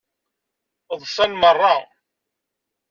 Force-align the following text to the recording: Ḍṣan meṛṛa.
Ḍṣan 1.01 1.31
meṛṛa. 1.41 1.75